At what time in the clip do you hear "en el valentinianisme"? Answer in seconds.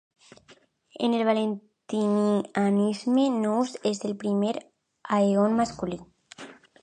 1.05-3.25